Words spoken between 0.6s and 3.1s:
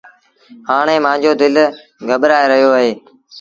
هآڻي مآݩجو دل گٻرآئي رهيو اهي۔